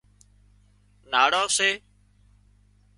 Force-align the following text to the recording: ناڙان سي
ناڙان 1.11 1.47
سي 1.57 1.69